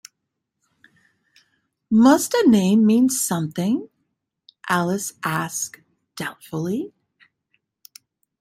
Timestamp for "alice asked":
4.67-5.79